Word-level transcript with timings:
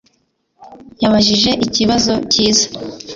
yabajije 1.01 1.51
ikibazo 1.65 2.13
cyiza 2.31 2.65